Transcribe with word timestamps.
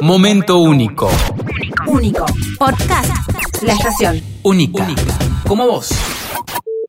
Momento 0.00 0.58
único. 0.58 1.10
Único. 1.86 2.26
Podcast. 2.58 3.62
La 3.62 3.72
estación. 3.72 4.22
Única. 4.42 4.86
Como 5.46 5.66
vos. 5.66 5.88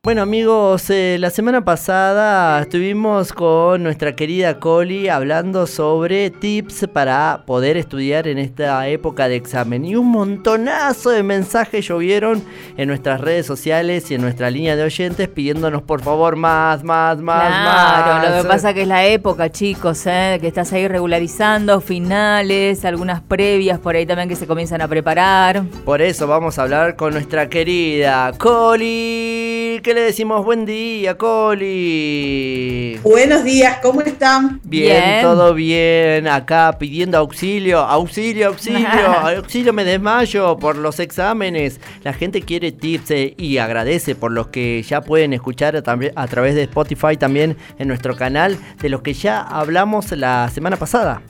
Bueno 0.07 0.21
amigos, 0.21 0.89
eh, 0.89 1.17
la 1.19 1.29
semana 1.29 1.65
pasada 1.65 2.61
estuvimos 2.61 3.33
con 3.33 3.83
nuestra 3.83 4.15
querida 4.15 4.57
Coli 4.57 5.09
hablando 5.09 5.67
sobre 5.67 6.29
tips 6.29 6.87
para 6.93 7.43
poder 7.45 7.75
estudiar 7.75 8.25
en 8.29 8.37
esta 8.37 8.87
época 8.87 9.27
de 9.27 9.35
examen 9.35 9.83
y 9.83 9.97
un 9.97 10.09
montonazo 10.09 11.09
de 11.09 11.23
mensajes 11.23 11.85
llovieron 11.85 12.41
en 12.77 12.87
nuestras 12.87 13.19
redes 13.19 13.45
sociales 13.45 14.09
y 14.09 14.15
en 14.15 14.21
nuestra 14.21 14.49
línea 14.49 14.77
de 14.77 14.83
oyentes 14.83 15.27
pidiéndonos 15.27 15.81
por 15.81 16.01
favor 16.01 16.37
más, 16.37 16.85
más, 16.85 17.17
más, 17.17 17.45
Claro, 17.45 18.13
más. 18.13 18.29
lo 18.37 18.43
que 18.43 18.47
pasa 18.47 18.73
que 18.73 18.83
es 18.83 18.87
la 18.87 19.05
época, 19.05 19.51
chicos, 19.51 20.03
¿eh? 20.05 20.37
que 20.39 20.47
estás 20.47 20.71
ahí 20.71 20.87
regularizando 20.87 21.81
finales, 21.81 22.85
algunas 22.85 23.19
previas 23.19 23.77
por 23.77 23.97
ahí 23.97 24.05
también 24.05 24.29
que 24.29 24.37
se 24.37 24.47
comienzan 24.47 24.79
a 24.79 24.87
preparar. 24.87 25.63
Por 25.83 26.01
eso 26.01 26.27
vamos 26.27 26.57
a 26.57 26.61
hablar 26.61 26.95
con 26.95 27.11
nuestra 27.11 27.49
querida 27.49 28.31
Coli. 28.37 29.81
¿Qué 29.83 29.96
le 29.97 30.03
decimos? 30.03 30.45
Buen 30.45 30.65
día, 30.65 31.17
Coli. 31.17 32.99
Buenos 33.03 33.43
días, 33.43 33.79
¿cómo 33.81 34.01
están? 34.01 34.61
Bien, 34.63 35.03
Bien. 35.03 35.21
todo 35.23 35.53
bien. 35.55 36.27
Acá 36.27 36.75
pidiendo 36.77 37.17
auxilio, 37.17 37.79
auxilio, 37.79 38.49
auxilio, 38.49 38.87
auxilio, 39.37 39.73
me 39.73 39.83
desmayo 39.83 40.55
por 40.57 40.77
los 40.77 40.99
exámenes. 40.99 41.79
La 42.03 42.13
gente 42.13 42.43
quiere 42.43 42.71
tips 42.71 43.11
eh, 43.11 43.33
y 43.37 43.57
agradece 43.57 44.13
por 44.13 44.31
los 44.31 44.47
que 44.49 44.83
ya 44.83 45.01
pueden 45.01 45.33
escuchar 45.33 45.75
a, 45.75 45.81
también- 45.81 46.13
a 46.15 46.27
través 46.27 46.53
de 46.53 46.63
Spotify 46.63 47.17
también 47.17 47.57
en 47.79 47.87
nuestro 47.87 48.15
canal, 48.15 48.57
de 48.79 48.89
los 48.89 49.01
que 49.01 49.13
ya 49.15 49.41
hablamos 49.41 50.11
la 50.11 50.49
semana 50.53 50.77
pasada. 50.77 51.21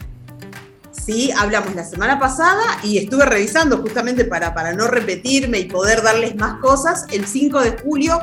Sí, 0.92 1.32
hablamos 1.38 1.74
la 1.74 1.86
semana 1.86 2.20
pasada 2.20 2.64
y 2.84 2.98
estuve 2.98 3.24
revisando 3.26 3.78
justamente 3.78 4.26
para, 4.26 4.54
para 4.54 4.74
no 4.74 4.88
repetirme 4.88 5.60
y 5.60 5.66
poder 5.66 6.02
darles 6.02 6.36
más 6.36 6.56
cosas. 6.60 7.06
El 7.12 7.26
5 7.26 7.62
de 7.62 7.72
julio 7.82 8.20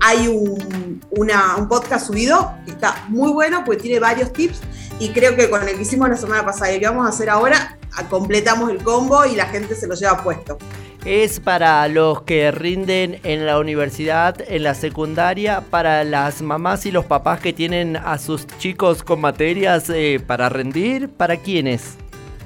hay 0.00 0.28
un, 0.28 1.00
una- 1.10 1.56
un 1.56 1.68
podcast 1.68 2.06
subido 2.06 2.52
que 2.64 2.72
está 2.72 3.04
muy 3.08 3.32
bueno 3.32 3.62
porque 3.64 3.82
tiene 3.82 4.00
varios 4.00 4.32
tips 4.32 4.60
y 4.98 5.10
creo 5.10 5.36
que 5.36 5.50
con 5.50 5.66
el 5.68 5.74
que 5.76 5.82
hicimos 5.82 6.08
la 6.08 6.16
semana 6.16 6.44
pasada 6.44 6.70
y 6.70 6.74
el 6.74 6.80
que 6.80 6.86
vamos 6.88 7.06
a 7.06 7.10
hacer 7.10 7.28
ahora, 7.30 7.76
completamos 8.10 8.70
el 8.70 8.82
combo 8.82 9.24
y 9.26 9.34
la 9.36 9.46
gente 9.46 9.74
se 9.74 9.86
lo 9.86 9.94
lleva 9.94 10.22
puesto. 10.22 10.58
Es 11.04 11.38
para 11.38 11.86
los 11.86 12.22
que 12.22 12.50
rinden 12.50 13.20
en 13.22 13.46
la 13.46 13.58
universidad, 13.60 14.34
en 14.48 14.64
la 14.64 14.74
secundaria, 14.74 15.60
para 15.70 16.02
las 16.02 16.42
mamás 16.42 16.84
y 16.84 16.90
los 16.90 17.04
papás 17.04 17.38
que 17.40 17.52
tienen 17.52 17.96
a 17.96 18.18
sus 18.18 18.46
chicos 18.58 19.04
con 19.04 19.20
materias 19.20 19.84
eh, 19.88 20.20
para 20.26 20.48
rendir, 20.48 21.08
¿para 21.08 21.36
quiénes? 21.36 21.94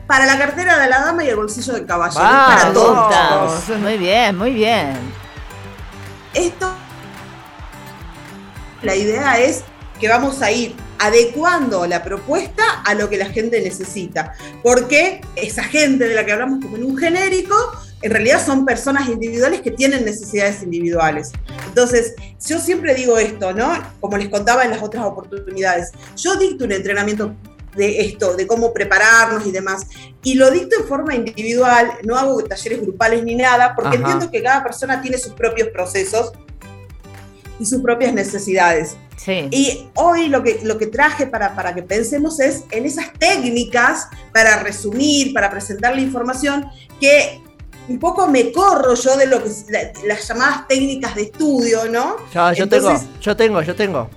Para 0.07 0.27
la 0.27 0.37
cartera 0.37 0.79
de 0.79 0.91
la 0.91 1.01
dama 1.01 1.25
y 1.25 1.29
el 1.29 1.37
bolsillo 1.37 1.73
del 1.73 1.87
Vamos. 1.87 2.57
para 2.59 2.73
todos. 2.73 3.79
Muy 3.81 3.97
bien, 3.97 4.37
muy 4.37 4.51
bien. 4.53 4.99
Esto, 6.35 6.71
la 8.83 8.97
idea 8.97 9.39
es 9.39 9.63
que 10.01 10.09
vamos 10.09 10.41
a 10.43 10.51
ir 10.51 10.75
adecuando 10.99 11.87
la 11.87 12.03
propuesta 12.03 12.63
a 12.85 12.95
lo 12.95 13.09
que 13.09 13.19
la 13.19 13.27
gente 13.27 13.61
necesita, 13.61 14.35
porque 14.63 15.21
esa 15.37 15.63
gente 15.63 16.09
de 16.09 16.15
la 16.15 16.25
que 16.25 16.33
hablamos 16.33 16.65
como 16.65 16.77
en 16.77 16.85
un 16.85 16.97
genérico, 16.97 17.55
en 18.03 18.11
realidad 18.11 18.45
son 18.45 18.65
personas 18.65 19.09
individuales 19.09 19.61
que 19.61 19.71
tienen 19.71 20.05
necesidades 20.05 20.63
individuales. 20.63 21.33
Entonces, 21.67 22.15
yo 22.47 22.59
siempre 22.59 22.95
digo 22.95 23.19
esto, 23.19 23.53
¿no? 23.53 23.73
Como 24.01 24.17
les 24.17 24.29
contaba 24.29 24.65
en 24.65 24.71
las 24.71 24.83
otras 24.83 25.05
oportunidades, 25.05 25.91
yo 26.17 26.37
dicto 26.37 26.65
un 26.65 26.73
entrenamiento 26.73 27.35
de 27.77 28.01
esto, 28.01 28.37
de 28.37 28.47
cómo 28.47 28.73
prepararnos 28.73 29.47
y 29.47 29.53
demás. 29.53 29.87
Y 30.23 30.35
lo 30.35 30.51
dicto 30.51 30.77
en 30.81 30.87
forma 30.87 31.15
individual, 31.15 31.93
no 32.05 32.17
hago 32.17 32.43
talleres 32.43 32.81
grupales 32.81 33.23
ni 33.23 33.37
nada, 33.37 33.75
porque 33.75 33.97
Ajá. 33.97 33.99
entiendo 33.99 34.31
que 34.31 34.43
cada 34.43 34.63
persona 34.63 35.01
tiene 35.01 35.19
sus 35.19 35.35
propios 35.35 35.69
procesos 35.69 36.33
y 37.61 37.67
sus 37.67 37.83
propias 37.83 38.13
necesidades. 38.15 38.97
Sí. 39.17 39.47
Y 39.53 39.87
hoy 39.95 40.29
lo 40.29 40.43
que, 40.43 40.61
lo 40.65 40.79
que 40.79 40.87
traje 40.87 41.27
para, 41.27 41.55
para 41.55 41.75
que 41.75 41.83
pensemos 41.83 42.41
es 42.41 42.65
en 42.71 42.87
esas 42.87 43.13
técnicas 43.19 44.09
para 44.33 44.63
resumir, 44.63 45.33
para 45.35 45.51
presentar 45.51 45.95
la 45.95 46.01
información, 46.01 46.67
que 47.01 47.41
un 47.89 47.99
poco 47.99 48.27
me 48.29 48.51
corro 48.53 48.95
yo 48.95 49.17
de 49.17 49.27
lo 49.27 49.43
que 49.43 49.51
la- 49.69 49.93
las 50.07 50.27
llamadas 50.27 50.67
técnicas 50.69 51.15
de 51.15 51.23
estudio, 51.23 51.85
¿no? 51.91 52.17
Ya, 52.33 52.53
yo 52.53 52.65
Entonces- 52.65 53.01
tengo, 53.01 53.21
yo 53.21 53.37
tengo, 53.37 53.63
yo 53.63 53.75
tengo. 53.77 54.11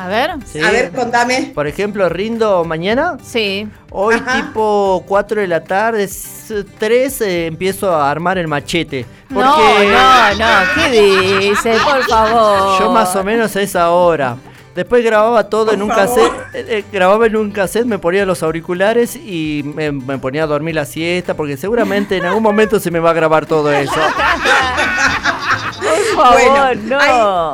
A 0.00 0.06
ver. 0.06 0.30
Sí. 0.46 0.60
A 0.60 0.70
ver, 0.70 0.92
contame. 0.92 1.50
Por 1.52 1.66
ejemplo, 1.66 2.08
rindo 2.08 2.64
mañana. 2.64 3.18
Sí. 3.22 3.68
Hoy 3.90 4.14
Ajá. 4.14 4.36
tipo 4.46 5.02
4 5.08 5.40
de 5.40 5.48
la 5.48 5.64
tarde, 5.64 6.08
3 6.78 7.20
empiezo 7.22 7.92
a 7.92 8.08
armar 8.08 8.38
el 8.38 8.46
machete. 8.46 9.04
Porque 9.32 9.48
No, 9.48 9.58
no, 9.58 10.34
no. 10.38 10.46
¿Qué 10.76 11.40
dice? 11.50 11.74
Por 11.84 12.04
favor. 12.04 12.78
yo 12.78 12.92
más 12.92 13.14
o 13.16 13.24
menos 13.24 13.56
a 13.56 13.60
esa 13.60 13.90
hora. 13.90 14.36
Después 14.72 15.04
grababa 15.04 15.42
todo 15.48 15.64
Por 15.66 15.74
en 15.74 15.82
un 15.82 15.88
favor. 15.88 16.06
cassette, 16.06 16.32
eh, 16.54 16.66
eh, 16.78 16.84
grababa 16.92 17.26
en 17.26 17.34
un 17.34 17.50
cassette, 17.50 17.84
me 17.84 17.98
ponía 17.98 18.24
los 18.24 18.44
auriculares 18.44 19.16
y 19.16 19.62
me, 19.74 19.90
me 19.90 20.18
ponía 20.18 20.44
a 20.44 20.46
dormir 20.46 20.76
la 20.76 20.84
siesta 20.84 21.34
porque 21.34 21.56
seguramente 21.56 22.16
en 22.18 22.24
algún 22.26 22.44
momento 22.44 22.78
se 22.78 22.92
me 22.92 23.00
va 23.00 23.10
a 23.10 23.14
grabar 23.14 23.46
todo 23.46 23.72
eso. 23.72 23.90
Favor, 26.22 26.76
Bueno, 26.76 26.96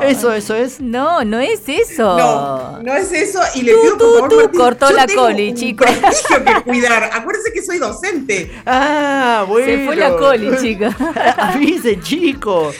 no. 0.00 0.02
Eso, 0.02 0.32
eso 0.32 0.54
es. 0.54 0.80
No, 0.80 1.24
no 1.24 1.38
es 1.40 1.62
eso. 1.68 2.16
No, 2.18 2.82
no 2.82 2.94
es 2.94 3.12
eso. 3.12 3.40
Y 3.54 3.62
le 3.62 3.72
pido 3.74 3.98
por 3.98 4.12
favor, 4.14 4.28
tú, 4.30 4.36
Martín, 4.36 4.60
cortó 4.60 4.90
yo 4.90 4.96
la 4.96 5.06
tengo 5.06 5.22
coli, 5.22 5.48
un 5.50 5.54
chico. 5.56 5.84
prestigio 5.84 6.44
que 6.44 6.62
cuidar. 6.62 7.10
Acuérdense 7.12 7.52
que 7.52 7.62
soy 7.62 7.78
docente. 7.78 8.50
Ah, 8.66 9.44
bueno. 9.48 9.66
Se 9.66 9.84
fue 9.86 9.96
la 9.96 10.16
coli, 10.16 10.50
chica. 10.60 10.96
Avise, 11.38 12.00
chico. 12.00 12.72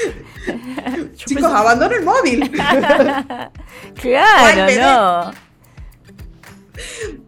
Yo 0.47 1.25
Chicos, 1.27 1.45
abandono 1.45 1.95
el 1.97 2.05
móvil. 2.05 2.51
Claro, 4.01 4.63
Ay, 4.65 4.77
no. 4.79 5.31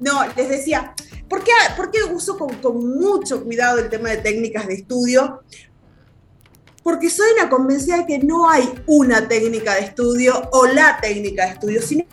No, 0.01 0.27
les 0.37 0.49
decía, 0.49 0.93
¿por 1.29 1.43
qué, 1.45 1.53
por 1.77 1.91
qué 1.91 2.03
uso 2.05 2.37
con, 2.37 2.55
con 2.57 2.99
mucho 2.99 3.43
cuidado 3.45 3.79
el 3.79 3.89
tema 3.89 4.11
de 4.11 4.17
técnicas 4.19 4.67
de 4.67 4.75
estudio? 4.75 5.43
Porque 6.87 7.11
soy 7.11 7.27
una 7.37 7.51
convencida 7.51 7.97
de 7.97 8.07
que 8.07 8.19
no 8.21 8.49
hay 8.49 8.73
una 8.87 9.27
técnica 9.27 9.75
de 9.75 9.81
estudio 9.81 10.49
o 10.53 10.69
la 10.69 11.01
técnica 11.03 11.47
de 11.47 11.51
estudio, 11.55 11.83
sino 11.83 12.05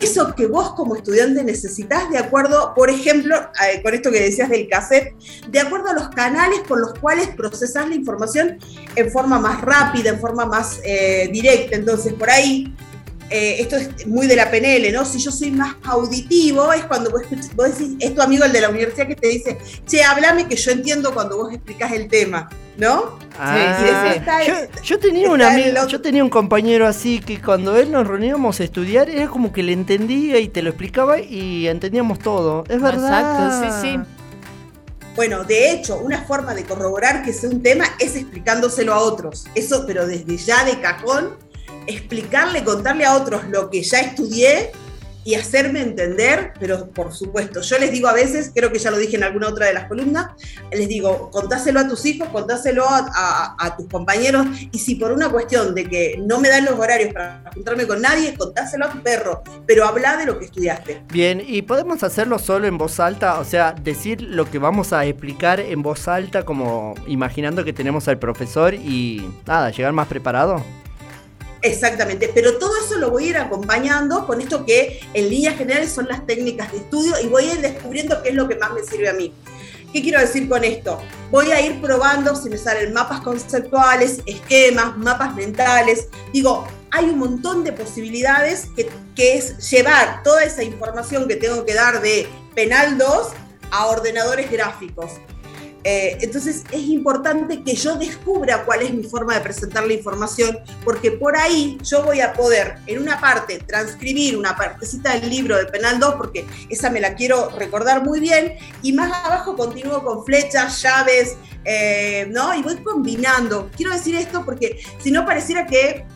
eso 0.00 0.34
que 0.34 0.46
vos 0.48 0.72
como 0.72 0.96
estudiante 0.96 1.44
necesitas 1.44 2.10
de 2.10 2.18
acuerdo, 2.18 2.74
por 2.74 2.90
ejemplo, 2.90 3.36
con 3.84 3.94
esto 3.94 4.10
que 4.10 4.20
decías 4.20 4.50
del 4.50 4.68
cassette, 4.68 5.14
de 5.48 5.60
acuerdo 5.60 5.90
a 5.90 5.92
los 5.92 6.08
canales 6.08 6.58
por 6.66 6.80
los 6.80 6.98
cuales 6.98 7.28
procesás 7.36 7.88
la 7.88 7.94
información 7.94 8.58
en 8.96 9.12
forma 9.12 9.38
más 9.38 9.60
rápida, 9.60 10.10
en 10.10 10.18
forma 10.18 10.44
más 10.44 10.80
eh, 10.82 11.28
directa. 11.32 11.76
Entonces, 11.76 12.14
por 12.14 12.30
ahí, 12.30 12.74
eh, 13.34 13.60
esto 13.60 13.76
es 13.76 14.06
muy 14.06 14.26
de 14.26 14.36
la 14.36 14.50
PNL, 14.50 14.92
¿no? 14.92 15.04
Si 15.04 15.18
yo 15.18 15.30
soy 15.32 15.50
más 15.50 15.74
auditivo, 15.84 16.72
es 16.72 16.84
cuando 16.84 17.10
vos, 17.10 17.22
escuchas- 17.22 17.54
vos 17.56 17.76
decís, 17.76 17.96
es 17.98 18.14
tu 18.14 18.22
amigo 18.22 18.44
el 18.44 18.52
de 18.52 18.60
la 18.60 18.68
universidad 18.70 19.06
que 19.08 19.16
te 19.16 19.28
dice, 19.28 19.58
che, 19.86 20.04
háblame 20.04 20.46
que 20.46 20.56
yo 20.56 20.70
entiendo 20.70 21.12
cuando 21.12 21.36
vos 21.36 21.52
explicás 21.52 21.90
el 21.92 22.08
tema, 22.08 22.48
¿no? 22.76 23.18
Ah, 23.38 23.76
sí, 23.78 23.86
sí. 24.12 24.18
Está- 24.18 24.44
Yo, 24.44 24.54
yo 24.82 24.98
tenía 25.00 25.30
un 25.30 25.42
amigo, 25.42 25.86
yo 25.88 26.00
tenía 26.00 26.22
un 26.22 26.30
compañero 26.30 26.86
así 26.86 27.18
que 27.20 27.40
cuando 27.42 27.76
él 27.76 27.90
nos 27.90 28.06
reuníamos 28.06 28.60
a 28.60 28.64
estudiar 28.64 29.10
era 29.10 29.26
como 29.28 29.52
que 29.52 29.62
le 29.64 29.72
entendía 29.72 30.38
y 30.38 30.48
te 30.48 30.62
lo 30.62 30.70
explicaba 30.70 31.18
y 31.20 31.66
entendíamos 31.66 32.20
todo. 32.20 32.62
Es 32.68 32.80
verdad. 32.80 33.50
Exacto, 33.60 33.82
sí, 33.82 33.88
sí. 33.96 34.00
Bueno, 35.16 35.44
de 35.44 35.70
hecho, 35.72 35.98
una 35.98 36.22
forma 36.24 36.54
de 36.54 36.64
corroborar 36.64 37.22
que 37.24 37.32
sea 37.32 37.48
un 37.50 37.62
tema 37.62 37.84
es 38.00 38.16
explicándoselo 38.16 38.92
a 38.92 38.98
otros. 38.98 39.46
Eso, 39.54 39.84
pero 39.86 40.06
desde 40.08 40.36
ya 40.36 40.64
de 40.64 40.80
cajón, 40.80 41.36
explicarle, 41.86 42.64
contarle 42.64 43.04
a 43.04 43.16
otros 43.16 43.44
lo 43.48 43.70
que 43.70 43.82
ya 43.82 44.00
estudié 44.00 44.72
y 45.24 45.34
hacerme 45.34 45.80
entender, 45.80 46.52
pero 46.60 46.90
por 46.90 47.12
supuesto, 47.12 47.62
yo 47.62 47.78
les 47.78 47.90
digo 47.90 48.08
a 48.08 48.12
veces, 48.12 48.52
creo 48.54 48.70
que 48.70 48.78
ya 48.78 48.90
lo 48.90 48.98
dije 48.98 49.16
en 49.16 49.24
alguna 49.24 49.48
otra 49.48 49.66
de 49.66 49.74
las 49.74 49.88
columnas, 49.88 50.32
les 50.70 50.86
digo, 50.86 51.30
contáselo 51.30 51.80
a 51.80 51.88
tus 51.88 52.04
hijos, 52.04 52.28
contáselo 52.28 52.84
a, 52.86 53.74
tus 53.76 53.88
compañeros, 53.88 54.46
y 54.70 54.78
si 54.78 54.96
por 54.96 55.12
una 55.12 55.30
cuestión 55.30 55.74
de 55.74 55.88
que 55.88 56.22
no 56.22 56.38
me 56.40 56.50
dan 56.50 56.66
los 56.66 56.78
horarios 56.78 57.12
para 57.12 57.42
juntarme 57.54 57.86
con 57.86 58.02
nadie, 58.02 58.34
contáselo 58.34 58.84
a 58.84 58.90
tu 58.90 59.02
perro, 59.02 59.42
pero 59.66 59.86
habla 59.86 60.16
de 60.16 60.26
lo 60.26 60.38
que 60.38 60.44
estudiaste. 60.44 61.02
Bien, 61.10 61.42
y 61.44 61.62
podemos 61.62 62.02
hacerlo 62.02 62.38
solo 62.38 62.66
en 62.66 62.76
voz 62.76 63.00
alta, 63.00 63.40
o 63.40 63.44
sea, 63.44 63.72
decir 63.72 64.20
lo 64.20 64.50
que 64.50 64.58
vamos 64.58 64.92
a 64.92 65.06
explicar 65.06 65.58
en 65.58 65.82
voz 65.82 66.06
alta, 66.06 66.44
como 66.44 66.94
imaginando 67.06 67.64
que 67.64 67.72
tenemos 67.72 68.06
al 68.08 68.18
profesor 68.18 68.74
y 68.74 69.26
nada, 69.46 69.70
llegar 69.70 69.92
más 69.92 70.06
preparado. 70.06 70.62
Exactamente, 71.64 72.30
pero 72.34 72.58
todo 72.58 72.72
eso 72.84 72.98
lo 72.98 73.10
voy 73.10 73.24
a 73.24 73.30
ir 73.30 73.36
acompañando 73.38 74.26
con 74.26 74.38
esto 74.38 74.66
que 74.66 75.00
en 75.14 75.30
líneas 75.30 75.56
generales 75.56 75.90
son 75.90 76.06
las 76.06 76.26
técnicas 76.26 76.70
de 76.70 76.76
estudio 76.76 77.14
y 77.22 77.26
voy 77.26 77.48
a 77.48 77.54
ir 77.54 77.62
descubriendo 77.62 78.22
qué 78.22 78.28
es 78.28 78.34
lo 78.34 78.46
que 78.46 78.56
más 78.56 78.74
me 78.74 78.82
sirve 78.82 79.08
a 79.08 79.14
mí. 79.14 79.32
¿Qué 79.90 80.02
quiero 80.02 80.20
decir 80.20 80.46
con 80.46 80.62
esto? 80.62 81.00
Voy 81.30 81.52
a 81.52 81.64
ir 81.64 81.80
probando 81.80 82.36
si 82.36 82.50
me 82.50 82.58
salen 82.58 82.92
mapas 82.92 83.20
conceptuales, 83.22 84.20
esquemas, 84.26 84.98
mapas 84.98 85.34
mentales. 85.34 86.08
Digo, 86.34 86.68
hay 86.90 87.06
un 87.06 87.18
montón 87.18 87.64
de 87.64 87.72
posibilidades 87.72 88.66
que, 88.76 88.90
es 89.16 89.70
llevar 89.70 90.22
toda 90.22 90.44
esa 90.44 90.62
información 90.62 91.26
que 91.26 91.36
tengo 91.36 91.64
que 91.64 91.72
dar 91.72 92.02
de 92.02 92.28
penal 92.54 92.98
2 92.98 93.28
a 93.70 93.86
ordenadores 93.86 94.50
gráficos. 94.50 95.12
Eh, 95.86 96.16
entonces 96.22 96.64
es 96.70 96.80
importante 96.88 97.62
que 97.62 97.74
yo 97.74 97.96
descubra 97.96 98.64
cuál 98.64 98.80
es 98.82 98.94
mi 98.94 99.04
forma 99.04 99.34
de 99.34 99.40
presentar 99.40 99.86
la 99.86 99.92
información, 99.92 100.58
porque 100.82 101.12
por 101.12 101.36
ahí 101.36 101.78
yo 101.82 102.02
voy 102.02 102.20
a 102.20 102.32
poder 102.32 102.78
en 102.86 103.02
una 103.02 103.20
parte 103.20 103.58
transcribir 103.58 104.36
una 104.38 104.56
partecita 104.56 105.12
del 105.18 105.28
libro 105.28 105.58
de 105.58 105.66
Penal 105.66 106.00
2, 106.00 106.14
porque 106.14 106.46
esa 106.70 106.88
me 106.88 107.00
la 107.00 107.14
quiero 107.14 107.50
recordar 107.50 108.02
muy 108.02 108.18
bien, 108.18 108.54
y 108.82 108.94
más 108.94 109.12
abajo 109.24 109.56
continúo 109.56 110.02
con 110.02 110.24
flechas, 110.24 110.80
llaves, 110.80 111.36
eh, 111.64 112.26
¿no? 112.30 112.54
Y 112.54 112.62
voy 112.62 112.76
combinando. 112.76 113.70
Quiero 113.76 113.92
decir 113.92 114.16
esto 114.16 114.42
porque 114.44 114.78
si 115.02 115.10
no 115.10 115.26
pareciera 115.26 115.66
que 115.66 116.06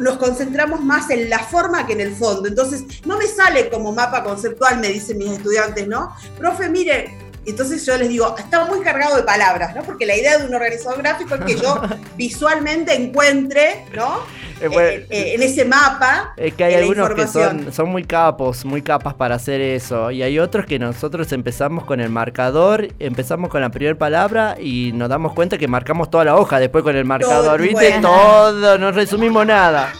nos 0.00 0.18
concentramos 0.18 0.82
más 0.82 1.10
en 1.10 1.30
la 1.30 1.38
forma 1.38 1.86
que 1.86 1.94
en 1.94 2.00
el 2.00 2.14
fondo. 2.14 2.48
Entonces, 2.48 2.84
no 3.04 3.16
me 3.16 3.26
sale 3.26 3.70
como 3.70 3.92
mapa 3.92 4.22
conceptual, 4.22 4.78
me 4.78 4.88
dicen 4.88 5.18
mis 5.18 5.30
estudiantes, 5.30 5.86
¿no? 5.86 6.14
Profe, 6.38 6.68
mire, 6.68 7.16
entonces 7.46 7.84
yo 7.86 7.96
les 7.96 8.08
digo, 8.08 8.34
estaba 8.36 8.66
muy 8.66 8.80
cargado 8.80 9.16
de 9.16 9.22
palabras, 9.22 9.74
¿no? 9.74 9.82
Porque 9.82 10.06
la 10.06 10.16
idea 10.16 10.38
de 10.38 10.46
un 10.46 10.54
organizador 10.54 10.98
gráfico 10.98 11.34
es 11.36 11.44
que 11.44 11.56
yo 11.56 11.80
visualmente 12.16 12.94
encuentre, 12.94 13.84
¿no? 13.94 14.20
Eh, 14.60 14.68
eh, 14.72 15.06
eh, 15.10 15.34
en 15.34 15.42
ese 15.42 15.64
mapa. 15.64 16.32
Es 16.36 16.54
que 16.54 16.64
hay 16.64 16.74
algunos 16.74 17.10
que 17.10 17.26
son, 17.26 17.72
son 17.72 17.90
muy 17.90 18.04
capos, 18.04 18.64
muy 18.64 18.80
capas 18.82 19.14
para 19.14 19.34
hacer 19.34 19.60
eso. 19.60 20.10
Y 20.10 20.22
hay 20.22 20.38
otros 20.38 20.66
que 20.66 20.78
nosotros 20.78 21.30
empezamos 21.32 21.84
con 21.84 22.00
el 22.00 22.08
marcador, 22.08 22.88
empezamos 22.98 23.50
con 23.50 23.60
la 23.60 23.70
primera 23.70 23.96
palabra 23.96 24.56
y 24.58 24.92
nos 24.94 25.08
damos 25.08 25.34
cuenta 25.34 25.58
que 25.58 25.68
marcamos 25.68 26.10
toda 26.10 26.24
la 26.24 26.36
hoja 26.36 26.58
después 26.58 26.82
con 26.82 26.96
el 26.96 27.04
marcador. 27.04 27.60
¿Viste? 27.60 27.98
Todo, 28.00 28.78
no 28.78 28.92
resumimos 28.92 29.46
nada. 29.46 29.92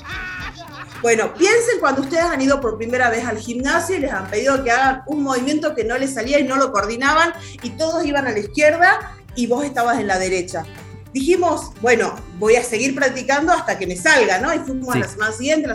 Bueno, 1.07 1.33
piensen 1.35 1.79
cuando 1.79 2.03
ustedes 2.03 2.25
han 2.25 2.41
ido 2.41 2.61
por 2.61 2.77
primera 2.77 3.09
vez 3.11 3.25
al 3.25 3.39
gimnasio 3.39 3.95
y 3.95 4.01
les 4.01 4.11
han 4.11 4.29
pedido 4.29 4.65
que 4.65 4.73
hagan 4.73 5.03
un 5.07 5.23
movimiento 5.23 5.73
que 5.73 5.85
no 5.85 5.97
les 5.97 6.15
salía 6.15 6.41
y 6.41 6.43
no 6.43 6.57
lo 6.57 6.73
coordinaban 6.73 7.33
y 7.63 7.71
todos 7.71 8.05
iban 8.05 8.27
a 8.27 8.33
la 8.33 8.41
izquierda 8.41 9.15
y 9.37 9.47
vos 9.47 9.65
estabas 9.65 10.01
en 10.01 10.09
la 10.09 10.19
derecha. 10.19 10.65
Dijimos, 11.13 11.71
bueno, 11.81 12.17
voy 12.41 12.57
a 12.57 12.65
seguir 12.65 12.93
practicando 12.97 13.53
hasta 13.53 13.79
que 13.79 13.87
me 13.87 13.95
salga, 13.95 14.41
¿no? 14.41 14.53
Y 14.53 14.59
fuimos 14.59 14.97
a 14.97 14.99
la 14.99 15.07
semana 15.07 15.31
siguiente. 15.31 15.71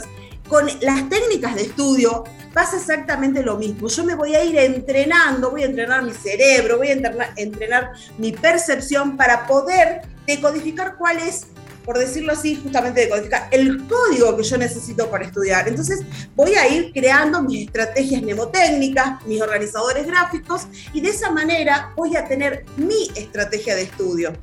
Con 0.50 0.68
las 0.82 1.08
técnicas 1.08 1.56
de 1.56 1.62
estudio 1.62 2.26
pasa 2.54 2.76
exactamente 2.76 3.42
lo 3.42 3.56
mismo. 3.56 3.88
Yo 3.88 4.04
me 4.04 4.16
voy 4.16 4.36
a 4.36 4.44
ir 4.44 4.58
entrenando, 4.58 5.50
voy 5.50 5.64
a 5.64 5.68
entrenar 5.68 6.04
mi 6.04 6.12
cerebro, 6.12 6.76
voy 6.76 6.90
a 6.90 6.92
entrenar, 6.92 7.34
entrenar 7.38 7.92
mi 8.18 8.34
percepción 8.34 9.16
para 9.16 9.48
poder 9.48 10.02
decodificar 10.28 10.98
cuál 10.98 11.20
es 11.20 11.48
por 11.86 11.98
decirlo 11.98 12.34
así, 12.34 12.56
justamente 12.56 13.02
de 13.02 13.10
codificar 13.10 13.48
el 13.52 13.86
código 13.88 14.36
que 14.38 14.44
yo 14.44 14.58
necesito 14.58 15.10
para 15.10 15.26
estudiar. 15.26 15.68
Entonces 15.68 16.02
voy 16.36 16.54
a 16.56 16.68
ir 16.68 16.92
creando 16.94 17.42
mis 17.42 17.68
estrategias 17.68 18.22
mnemotécnicas, 18.22 19.26
mis 19.26 19.42
organizadores 19.42 20.06
gráficos 20.06 20.68
y 20.94 21.02
de 21.02 21.10
esa 21.10 21.32
manera 21.32 21.94
voy 21.96 22.16
a 22.16 22.28
tener 22.28 22.66
mi 22.78 23.10
estrategia 23.16 23.76
de 23.76 23.84
estudio 23.84 24.34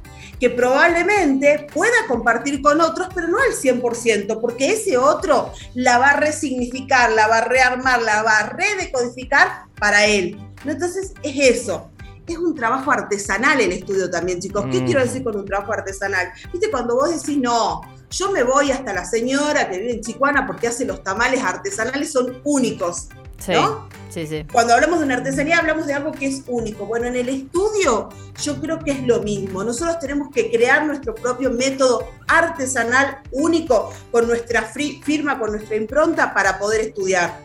que 0.40 0.50
probablemente 0.50 1.66
pueda 1.72 1.96
compartir 2.06 2.62
con 2.62 2.80
otros, 2.80 3.08
pero 3.12 3.26
no 3.26 3.38
al 3.38 3.54
100%, 3.54 4.40
porque 4.40 4.72
ese 4.72 4.96
otro 4.96 5.52
la 5.74 5.98
va 5.98 6.10
a 6.10 6.20
resignificar, 6.20 7.10
la 7.10 7.26
va 7.26 7.38
a 7.38 7.44
rearmar, 7.44 8.02
la 8.02 8.22
va 8.22 8.38
a 8.38 8.50
redecodificar 8.50 9.64
para 9.80 10.06
él. 10.06 10.38
Entonces 10.64 11.12
es 11.22 11.56
eso 11.58 11.90
es 12.34 12.38
un 12.38 12.54
trabajo 12.54 12.90
artesanal 12.90 13.60
el 13.60 13.72
estudio 13.72 14.10
también, 14.10 14.40
chicos. 14.40 14.66
¿Qué 14.70 14.80
mm. 14.80 14.84
quiero 14.84 15.00
decir 15.00 15.22
con 15.22 15.36
un 15.36 15.44
trabajo 15.44 15.72
artesanal? 15.72 16.30
Viste, 16.52 16.70
cuando 16.70 16.94
vos 16.96 17.10
decís, 17.10 17.38
no, 17.38 17.80
yo 18.10 18.30
me 18.32 18.42
voy 18.42 18.70
hasta 18.70 18.92
la 18.92 19.04
señora 19.04 19.68
que 19.68 19.78
vive 19.78 19.92
en 19.92 20.00
Chicuana 20.00 20.46
porque 20.46 20.68
hace 20.68 20.84
los 20.84 21.02
tamales 21.02 21.42
artesanales, 21.42 22.12
son 22.12 22.40
únicos. 22.44 23.08
¿no? 23.46 23.88
Sí, 24.10 24.26
sí. 24.26 24.44
Cuando 24.50 24.74
hablamos 24.74 24.98
de 24.98 25.04
una 25.04 25.16
artesanía, 25.16 25.58
hablamos 25.58 25.86
de 25.86 25.94
algo 25.94 26.12
que 26.12 26.26
es 26.26 26.42
único. 26.46 26.86
Bueno, 26.86 27.06
en 27.06 27.16
el 27.16 27.28
estudio 27.28 28.08
yo 28.42 28.60
creo 28.60 28.78
que 28.78 28.92
es 28.92 29.06
lo 29.06 29.22
mismo. 29.22 29.62
Nosotros 29.62 29.98
tenemos 30.00 30.28
que 30.32 30.50
crear 30.50 30.86
nuestro 30.86 31.14
propio 31.14 31.50
método 31.50 32.08
artesanal 32.26 33.18
único 33.30 33.92
con 34.10 34.26
nuestra 34.26 34.62
firma, 34.62 35.38
con 35.38 35.52
nuestra 35.52 35.76
impronta 35.76 36.34
para 36.34 36.58
poder 36.58 36.80
estudiar. 36.80 37.40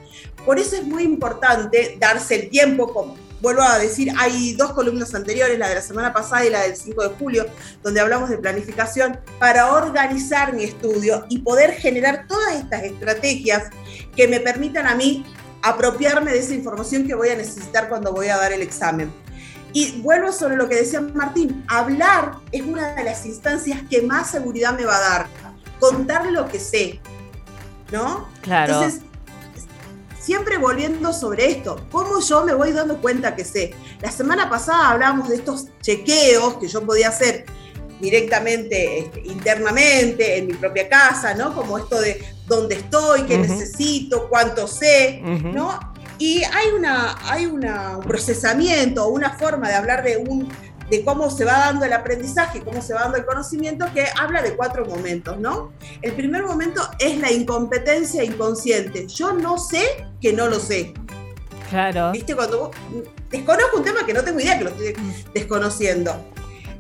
Por 0.46 0.60
eso 0.60 0.76
es 0.76 0.84
muy 0.84 1.04
importante 1.04 1.98
darse 2.00 2.36
el 2.36 2.50
tiempo, 2.50 2.92
como 2.92 3.16
vuelvo 3.44 3.62
a 3.62 3.78
decir, 3.78 4.10
hay 4.18 4.54
dos 4.54 4.72
columnas 4.72 5.14
anteriores, 5.14 5.60
la 5.60 5.68
de 5.68 5.76
la 5.76 5.82
semana 5.82 6.14
pasada 6.14 6.46
y 6.46 6.50
la 6.50 6.62
del 6.62 6.78
5 6.78 7.04
de 7.04 7.10
julio, 7.10 7.46
donde 7.84 8.00
hablamos 8.00 8.30
de 8.30 8.38
planificación 8.38 9.20
para 9.38 9.74
organizar 9.74 10.54
mi 10.54 10.64
estudio 10.64 11.26
y 11.28 11.40
poder 11.40 11.74
generar 11.74 12.26
todas 12.26 12.56
estas 12.56 12.84
estrategias 12.84 13.66
que 14.16 14.30
me 14.30 14.40
permitan 14.40 14.88
a 14.88 14.96
mí 14.96 15.26
apropiarme 15.62 16.32
de 16.32 16.40
esa 16.40 16.54
información 16.54 17.06
que 17.06 17.16
voy 17.16 17.30
a 17.30 17.36
necesitar 17.36 17.90
cuando 17.90 18.14
voy 18.14 18.30
a 18.30 18.38
dar 18.38 18.54
el 18.54 18.62
examen. 18.62 19.12
Y 19.74 20.00
vuelvo 20.00 20.32
sobre 20.32 20.56
lo 20.56 20.70
que 20.70 20.76
decía 20.76 21.02
Martín, 21.02 21.66
hablar 21.68 22.36
es 22.54 22.62
una 22.62 22.96
de 22.96 23.04
las 23.04 23.26
instancias 23.26 23.82
que 23.90 24.04
más 24.04 24.32
seguridad 24.32 24.78
me 24.78 24.86
va 24.86 24.96
a 24.96 25.02
dar, 25.02 25.28
contar 25.82 26.32
lo 26.32 26.48
que 26.48 26.60
sé, 26.60 27.02
¿no? 27.92 28.30
Claro. 28.42 28.74
Entonces, 28.74 29.02
siempre 30.24 30.58
volviendo 30.58 31.12
sobre 31.12 31.52
esto, 31.52 31.86
cómo 31.92 32.20
yo 32.22 32.46
me 32.46 32.54
voy 32.54 32.72
dando 32.72 33.02
cuenta 33.02 33.36
que 33.36 33.44
sé. 33.44 33.76
La 34.02 34.12
semana 34.12 34.50
pasada 34.50 34.92
hablábamos 34.92 35.30
de 35.30 35.36
estos 35.36 35.68
chequeos 35.82 36.56
que 36.56 36.68
yo 36.68 36.86
podía 36.86 37.10
hacer 37.10 37.46
directamente, 38.00 39.00
este, 39.00 39.22
internamente, 39.22 40.38
en 40.38 40.48
mi 40.48 40.54
propia 40.54 40.88
casa, 40.90 41.34
¿no? 41.34 41.54
Como 41.54 41.78
esto 41.78 42.00
de 42.00 42.24
dónde 42.48 42.76
estoy, 42.76 43.24
qué 43.24 43.38
necesito, 43.38 44.30
cuánto 44.30 44.68
sé, 44.68 45.22
¿no? 45.22 45.80
Y 46.18 46.44
hay, 46.44 46.70
una, 46.78 47.18
hay 47.30 47.46
una, 47.46 47.98
un 47.98 48.04
procesamiento, 48.04 49.08
una 49.08 49.38
forma 49.38 49.68
de 49.68 49.76
hablar 49.76 50.04
de 50.04 50.18
un 50.18 50.48
de 50.90 51.04
cómo 51.04 51.30
se 51.30 51.46
va 51.46 51.60
dando 51.60 51.86
el 51.86 51.94
aprendizaje, 51.94 52.62
cómo 52.62 52.82
se 52.82 52.94
va 52.94 53.02
dando 53.02 53.18
el 53.18 53.26
conocimiento, 53.26 53.86
que 53.94 54.06
habla 54.20 54.42
de 54.42 54.56
cuatro 54.56 54.86
momentos, 54.86 55.40
¿no? 55.40 55.72
El 56.02 56.14
primer 56.14 56.44
momento 56.44 56.82
es 57.00 57.20
la 57.20 57.32
incompetencia 57.32 58.24
inconsciente. 58.24 59.08
Yo 59.08 59.34
no 59.34 59.58
sé 59.58 60.08
que 60.22 60.34
no 60.34 60.48
lo 60.48 60.60
sé. 60.60 60.94
Claro. 61.70 62.12
¿Viste? 62.12 62.36
Cuando 62.36 62.60
vos, 62.60 62.76
desconozco 63.30 63.78
un 63.78 63.84
tema 63.84 64.06
que 64.06 64.14
no 64.14 64.24
tengo 64.24 64.40
idea 64.40 64.58
que 64.58 64.66
lo 64.66 64.70
estoy 64.70 64.94
desconociendo. 65.34 66.16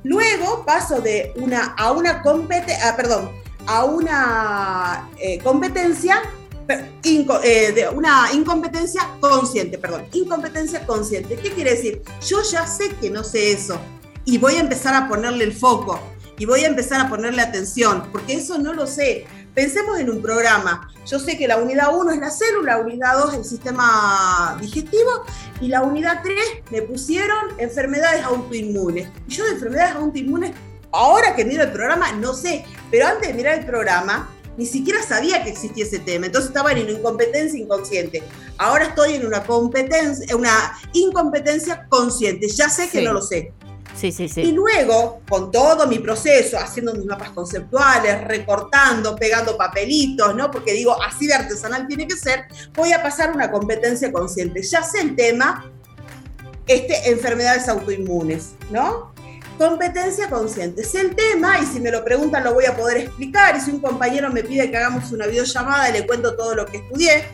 Luego 0.03 0.65
paso 0.65 1.01
de 1.01 1.33
una 1.37 1.73
a 1.77 1.91
una 1.91 2.21
competencia, 2.21 2.89
ah, 2.89 2.95
perdón, 2.95 3.31
a 3.65 3.85
una 3.85 5.09
eh, 5.17 5.39
competencia 5.39 6.21
eh, 6.67 7.71
de 7.73 7.89
una 7.89 8.29
incompetencia 8.33 9.09
consciente, 9.19 9.77
perdón, 9.77 10.05
incompetencia 10.13 10.85
consciente. 10.85 11.35
¿Qué 11.35 11.51
quiere 11.51 11.71
decir? 11.71 12.01
Yo 12.25 12.41
ya 12.43 12.65
sé 12.65 12.89
que 13.01 13.09
no 13.09 13.23
sé 13.23 13.51
eso 13.51 13.79
y 14.25 14.37
voy 14.37 14.55
a 14.55 14.59
empezar 14.61 14.93
a 14.95 15.07
ponerle 15.07 15.43
el 15.43 15.53
foco 15.53 15.99
y 16.37 16.45
voy 16.45 16.61
a 16.61 16.67
empezar 16.67 17.01
a 17.01 17.09
ponerle 17.09 17.41
atención, 17.41 18.09
porque 18.11 18.33
eso 18.33 18.57
no 18.57 18.73
lo 18.73 18.87
sé. 18.87 19.25
Pensemos 19.53 19.99
en 19.99 20.09
un 20.09 20.21
programa. 20.21 20.89
Yo 21.05 21.19
sé 21.19 21.37
que 21.37 21.47
la 21.47 21.57
unidad 21.57 21.95
1 21.95 22.11
es 22.11 22.19
la 22.19 22.31
célula, 22.31 22.77
la 22.77 22.83
unidad 22.83 23.17
2 23.19 23.33
es 23.33 23.39
el 23.39 23.45
sistema 23.45 24.57
digestivo 24.59 25.25
y 25.61 25.67
la 25.67 25.83
unidad 25.83 26.21
3 26.23 26.35
me 26.71 26.81
pusieron 26.81 27.49
enfermedades 27.57 28.23
autoinmunes. 28.23 29.09
Y 29.27 29.31
yo 29.31 29.45
de 29.45 29.51
enfermedades 29.51 29.95
autoinmunes, 29.95 30.55
ahora 30.91 31.35
que 31.35 31.45
miro 31.45 31.63
el 31.63 31.71
programa, 31.71 32.11
no 32.13 32.33
sé, 32.33 32.65
pero 32.89 33.07
antes 33.07 33.27
de 33.27 33.33
mirar 33.35 33.59
el 33.59 33.65
programa, 33.65 34.32
ni 34.57 34.65
siquiera 34.65 35.01
sabía 35.01 35.43
que 35.43 35.49
existía 35.49 35.85
ese 35.85 35.99
tema. 35.99 36.27
Entonces 36.27 36.49
estaba 36.49 36.71
en 36.71 36.83
una 36.83 36.91
incompetencia 36.91 37.59
inconsciente. 37.59 38.23
Ahora 38.57 38.85
estoy 38.85 39.15
en 39.15 39.25
una 39.25 39.43
competencia, 39.43 40.35
una 40.35 40.79
incompetencia 40.93 41.85
consciente. 41.89 42.47
Ya 42.47 42.69
sé 42.69 42.89
que 42.89 43.01
no 43.01 43.13
lo 43.13 43.21
sé. 43.21 43.53
Sí, 43.95 44.11
sí, 44.11 44.27
sí. 44.27 44.41
Y 44.41 44.51
luego, 44.51 45.21
con 45.29 45.51
todo 45.51 45.85
mi 45.87 45.99
proceso, 45.99 46.57
haciendo 46.57 46.93
mis 46.93 47.05
mapas 47.05 47.29
conceptuales, 47.29 48.23
recortando, 48.23 49.15
pegando 49.15 49.55
papelitos, 49.55 50.35
¿no? 50.35 50.49
Porque 50.49 50.73
digo, 50.73 50.95
así 51.01 51.27
de 51.27 51.35
artesanal 51.35 51.87
tiene 51.87 52.07
que 52.07 52.15
ser, 52.15 52.45
voy 52.73 52.91
a 52.91 53.03
pasar 53.03 53.31
una 53.31 53.51
competencia 53.51 54.11
consciente. 54.11 54.63
Ya 54.63 54.81
sé 54.81 55.01
el 55.01 55.15
tema, 55.15 55.71
este, 56.65 57.11
enfermedades 57.11 57.67
autoinmunes, 57.69 58.53
¿no? 58.71 59.12
Competencia 59.57 60.29
consciente. 60.29 60.83
Sé 60.83 61.01
el 61.01 61.15
tema 61.15 61.59
y 61.59 61.65
si 61.65 61.79
me 61.79 61.91
lo 61.91 62.03
preguntan 62.03 62.43
lo 62.43 62.53
voy 62.53 62.65
a 62.65 62.75
poder 62.75 62.97
explicar. 62.97 63.55
Y 63.55 63.61
si 63.61 63.71
un 63.71 63.79
compañero 63.79 64.31
me 64.31 64.43
pide 64.43 64.69
que 64.69 64.77
hagamos 64.77 65.11
una 65.11 65.27
videollamada, 65.27 65.89
le 65.89 66.05
cuento 66.07 66.35
todo 66.35 66.55
lo 66.55 66.65
que 66.65 66.77
estudié. 66.77 67.25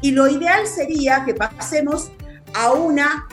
Y 0.00 0.10
lo 0.10 0.28
ideal 0.28 0.66
sería 0.66 1.24
que 1.24 1.34
pasemos 1.34 2.10
a 2.54 2.72
una 2.72 3.26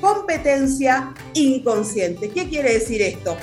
competencia 0.00 1.14
inconsciente. 1.34 2.30
¿Qué 2.30 2.48
quiere 2.48 2.74
decir 2.74 3.00
esto? 3.00 3.36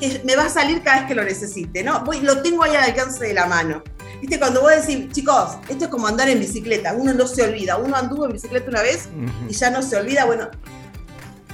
Que 0.00 0.20
me 0.24 0.34
va 0.34 0.46
a 0.46 0.48
salir 0.48 0.82
cada 0.82 1.00
vez 1.00 1.08
que 1.08 1.14
lo 1.14 1.22
necesite, 1.22 1.82
¿no? 1.82 2.04
Voy, 2.04 2.20
lo 2.20 2.42
tengo 2.42 2.64
ahí 2.64 2.74
al 2.74 2.84
alcance 2.84 3.24
de 3.26 3.34
la 3.34 3.46
mano. 3.46 3.82
Viste, 4.20 4.38
cuando 4.38 4.60
vos 4.60 4.70
decís, 4.70 5.10
chicos, 5.10 5.56
esto 5.68 5.84
es 5.86 5.90
como 5.90 6.06
andar 6.06 6.28
en 6.28 6.38
bicicleta, 6.38 6.94
uno 6.94 7.12
no 7.12 7.26
se 7.26 7.42
olvida, 7.42 7.76
uno 7.76 7.96
anduvo 7.96 8.26
en 8.26 8.32
bicicleta 8.32 8.70
una 8.70 8.80
vez 8.80 9.08
y 9.48 9.52
ya 9.52 9.68
no 9.70 9.82
se 9.82 9.96
olvida, 9.96 10.24
bueno, 10.24 10.48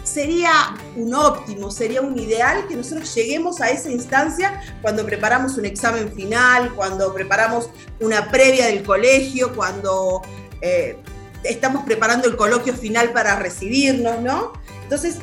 sería 0.09 0.75
un 0.97 1.15
óptimo, 1.15 1.71
sería 1.71 2.00
un 2.00 2.19
ideal 2.19 2.67
que 2.67 2.75
nosotros 2.75 3.15
lleguemos 3.15 3.61
a 3.61 3.71
esa 3.71 3.91
instancia 3.91 4.61
cuando 4.83 5.05
preparamos 5.05 5.57
un 5.59 5.67
examen 5.67 6.12
final, 6.12 6.75
cuando 6.75 7.12
preparamos 7.12 7.71
una 8.00 8.31
previa 8.31 8.67
del 8.67 8.83
colegio, 8.83 9.55
cuando 9.55 10.23
eh, 10.61 10.97
estamos 11.45 11.85
preparando 11.85 12.29
el 12.29 12.37
coloquio 12.37 12.75
final 12.75 13.12
para 13.12 13.37
recibirnos, 13.37 14.21
¿no? 14.21 14.53
Entonces, 14.83 15.19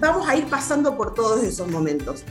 vamos 0.00 0.28
a 0.28 0.36
ir 0.36 0.46
pasando 0.46 0.96
por 0.96 1.14
todos 1.14 1.42
esos 1.42 1.68
momentos. 1.68 2.24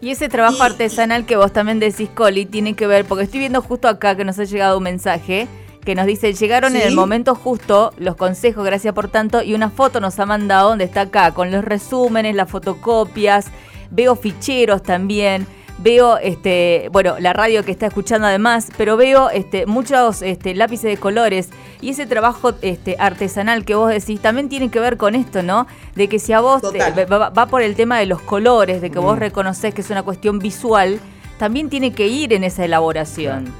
Y 0.00 0.10
ese 0.10 0.28
trabajo 0.28 0.62
artesanal 0.62 1.26
que 1.26 1.36
vos 1.36 1.52
también 1.52 1.80
decís, 1.80 2.08
Coli, 2.14 2.46
tiene 2.46 2.76
que 2.76 2.86
ver, 2.86 3.04
porque 3.06 3.24
estoy 3.24 3.40
viendo 3.40 3.62
justo 3.62 3.88
acá 3.88 4.16
que 4.16 4.24
nos 4.24 4.38
ha 4.38 4.44
llegado 4.44 4.76
un 4.76 4.84
mensaje 4.84 5.48
que 5.86 5.94
nos 5.94 6.04
dice, 6.04 6.34
llegaron 6.34 6.76
en 6.76 6.82
el 6.82 6.94
momento 6.94 7.34
justo 7.34 7.94
los 7.96 8.16
consejos, 8.16 8.64
gracias 8.66 8.92
por 8.92 9.08
tanto, 9.08 9.42
y 9.42 9.54
una 9.54 9.70
foto 9.70 10.00
nos 10.00 10.18
ha 10.18 10.26
mandado 10.26 10.68
donde 10.70 10.84
está 10.84 11.02
acá, 11.02 11.32
con 11.32 11.50
los 11.50 11.64
resúmenes, 11.64 12.34
las 12.34 12.50
fotocopias, 12.50 13.46
veo 13.90 14.16
ficheros 14.16 14.82
también 14.82 15.46
veo 15.78 16.16
este, 16.18 16.88
bueno, 16.90 17.16
la 17.18 17.32
radio 17.32 17.64
que 17.64 17.70
está 17.70 17.86
escuchando 17.86 18.26
además, 18.26 18.68
pero 18.76 18.96
veo 18.96 19.30
este, 19.30 19.66
muchos 19.66 20.22
este, 20.22 20.54
lápices 20.54 20.90
de 20.90 20.96
colores 20.96 21.50
y 21.80 21.90
ese 21.90 22.06
trabajo 22.06 22.54
este, 22.62 22.96
artesanal 22.98 23.64
que 23.64 23.74
vos 23.74 23.90
decís 23.90 24.20
también 24.20 24.48
tiene 24.48 24.70
que 24.70 24.80
ver 24.80 24.96
con 24.96 25.14
esto, 25.14 25.42
¿no? 25.42 25.66
De 25.94 26.08
que 26.08 26.18
si 26.18 26.32
a 26.32 26.40
vos 26.40 26.62
va, 26.62 27.46
por 27.46 27.62
el 27.62 27.76
tema 27.76 27.98
de 27.98 28.06
los 28.06 28.22
colores, 28.22 28.80
de 28.80 28.90
que 28.90 28.98
vos 28.98 29.16
mm. 29.16 29.20
reconocés 29.20 29.74
que 29.74 29.82
es 29.82 29.90
una 29.90 30.02
cuestión 30.02 30.38
visual, 30.38 30.98
también 31.38 31.68
tiene 31.68 31.92
que 31.92 32.06
ir 32.08 32.32
en 32.32 32.44
esa 32.44 32.64
elaboración. 32.64 33.52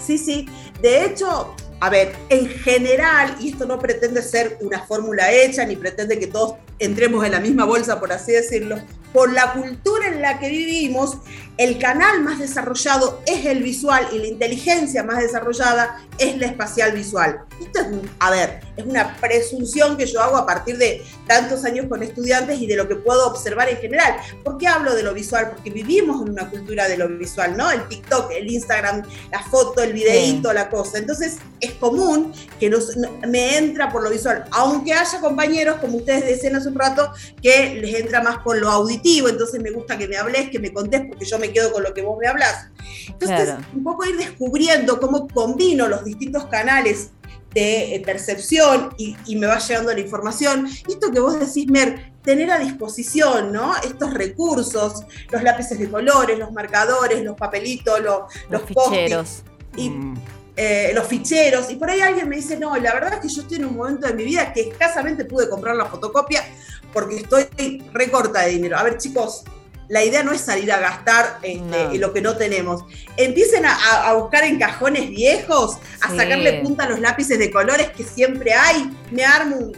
Sí, 0.00 0.18
sí. 0.18 0.48
De 0.80 1.04
hecho, 1.04 1.54
a 1.80 1.90
ver, 1.90 2.14
en 2.28 2.48
general, 2.48 3.36
y 3.40 3.50
esto 3.50 3.66
no 3.66 3.78
pretende 3.78 4.22
ser 4.22 4.58
una 4.60 4.84
fórmula 4.84 5.32
hecha, 5.32 5.64
ni 5.64 5.76
pretende 5.76 6.18
que 6.18 6.26
todos 6.26 6.54
entremos 6.78 7.24
en 7.24 7.32
la 7.32 7.40
misma 7.40 7.64
bolsa, 7.64 8.00
por 8.00 8.12
así 8.12 8.32
decirlo, 8.32 8.78
por 9.12 9.32
la 9.32 9.52
cultura 9.52 10.08
en 10.08 10.20
la 10.20 10.38
que 10.38 10.48
vivimos, 10.48 11.18
el 11.58 11.76
canal 11.78 12.22
más 12.22 12.38
desarrollado 12.38 13.20
es 13.26 13.44
el 13.44 13.64
visual 13.64 14.08
y 14.12 14.18
la 14.18 14.28
inteligencia 14.28 15.02
más 15.02 15.18
desarrollada 15.18 16.00
es 16.16 16.38
la 16.38 16.46
espacial 16.46 16.92
visual. 16.92 17.40
Esto 17.60 17.80
es, 17.80 17.86
a 18.20 18.30
ver, 18.30 18.60
es 18.76 18.86
una 18.86 19.16
presunción 19.16 19.96
que 19.96 20.06
yo 20.06 20.20
hago 20.20 20.36
a 20.36 20.46
partir 20.46 20.78
de 20.78 21.02
tantos 21.26 21.64
años 21.64 21.86
con 21.88 22.02
estudiantes 22.04 22.60
y 22.60 22.66
de 22.68 22.76
lo 22.76 22.86
que 22.86 22.94
puedo 22.94 23.26
observar 23.26 23.68
en 23.68 23.78
general. 23.78 24.14
¿Por 24.44 24.56
qué 24.56 24.68
hablo 24.68 24.94
de 24.94 25.02
lo 25.02 25.12
visual? 25.12 25.50
Porque 25.50 25.70
vivimos 25.70 26.22
en 26.22 26.30
una 26.30 26.48
cultura 26.48 26.86
de 26.86 26.96
lo 26.96 27.08
visual, 27.08 27.56
¿no? 27.56 27.70
El 27.72 27.86
TikTok, 27.88 28.30
el 28.32 28.48
Instagram, 28.48 29.02
la 29.32 29.42
foto, 29.42 29.82
el 29.82 29.92
videíto, 29.92 30.52
la 30.52 30.70
cosa. 30.70 30.98
Entonces 30.98 31.38
es 31.58 31.72
común 31.72 32.32
que 32.60 32.70
nos, 32.70 32.96
me 33.26 33.58
entra 33.58 33.90
por 33.90 34.04
lo 34.04 34.10
visual, 34.10 34.44
aunque 34.52 34.92
haya 34.92 35.20
compañeros, 35.20 35.78
como 35.80 35.98
ustedes 35.98 36.24
decían 36.24 36.54
hace 36.54 36.68
un 36.68 36.76
rato, 36.76 37.10
que 37.42 37.74
les 37.74 37.96
entra 37.96 38.22
más 38.22 38.38
por 38.38 38.56
lo 38.58 38.70
auditivo, 38.70 39.28
entonces 39.28 39.60
me 39.60 39.72
gusta 39.72 39.98
que 39.98 40.06
me 40.06 40.16
hables, 40.16 40.50
que 40.50 40.60
me 40.60 40.72
contés, 40.72 41.02
porque 41.08 41.24
yo 41.24 41.38
me 41.38 41.47
quedo 41.52 41.72
con 41.72 41.82
lo 41.82 41.94
que 41.94 42.02
vos 42.02 42.18
me 42.18 42.26
hablas. 42.26 42.68
Entonces, 43.08 43.54
un 43.74 43.82
poco 43.82 44.04
ir 44.04 44.16
descubriendo 44.16 45.00
cómo 45.00 45.28
combino 45.28 45.88
los 45.88 46.04
distintos 46.04 46.46
canales 46.46 47.10
de 47.54 47.94
eh, 47.94 48.02
percepción 48.04 48.90
y, 48.98 49.36
me 49.36 49.46
va 49.46 49.58
llegando 49.58 49.92
la 49.92 50.00
información. 50.00 50.68
esto 50.88 51.10
que 51.10 51.20
vos 51.20 51.38
decís, 51.38 51.66
Mer, 51.68 52.12
tener 52.22 52.50
a 52.50 52.58
disposición, 52.58 53.52
¿no? 53.52 53.74
Estos 53.76 54.14
recursos, 54.14 55.04
los 55.30 55.42
lápices 55.42 55.78
de 55.78 55.88
colores, 55.88 56.38
los 56.38 56.52
marcadores, 56.52 57.22
los 57.22 57.36
papelitos, 57.36 58.00
los, 58.00 58.22
los, 58.50 58.62
ficheros. 58.62 59.42
Y, 59.76 59.90
mm. 59.90 60.14
eh, 60.56 60.92
los 60.94 61.06
ficheros. 61.06 61.70
Y 61.70 61.76
por 61.76 61.90
ahí 61.90 62.00
alguien 62.00 62.28
me 62.28 62.36
dice, 62.36 62.58
no, 62.58 62.76
la 62.76 62.92
verdad 62.92 63.14
es 63.14 63.20
que 63.20 63.28
yo 63.28 63.42
estoy 63.42 63.58
en 63.58 63.66
un 63.66 63.76
momento 63.76 64.06
de 64.06 64.14
mi 64.14 64.24
vida 64.24 64.52
que 64.52 64.68
escasamente 64.68 65.24
pude 65.24 65.48
comprar 65.48 65.74
la 65.74 65.86
fotocopia 65.86 66.44
porque 66.92 67.16
estoy 67.16 67.82
recorta 67.92 68.42
de 68.42 68.50
dinero. 68.50 68.78
A 68.78 68.82
ver, 68.82 68.98
chicos, 68.98 69.44
la 69.88 70.04
idea 70.04 70.22
no 70.22 70.32
es 70.32 70.42
salir 70.42 70.70
a 70.70 70.78
gastar 70.78 71.38
este, 71.42 71.98
lo 71.98 72.12
que 72.12 72.20
no 72.20 72.36
tenemos. 72.36 72.84
Empiecen 73.16 73.64
a, 73.64 74.12
buscar 74.14 74.44
en 74.44 74.58
cajones 74.58 75.08
viejos, 75.08 75.78
a 76.00 76.08
sacarle 76.08 76.60
punta 76.62 76.84
a 76.84 76.88
los 76.88 77.00
lápices 77.00 77.38
de 77.38 77.50
colores 77.50 77.90
que 77.90 78.04
siempre 78.04 78.52
hay. 78.52 78.90
Me 79.10 79.24
armo 79.24 79.56
un, 79.56 79.72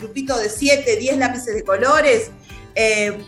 grupito 0.00 0.38
de 0.38 0.48
7, 0.48 0.96
10 0.96 1.18
lápices 1.18 1.54
de 1.54 1.64
colores. 1.64 2.30
Eh, 2.74 3.18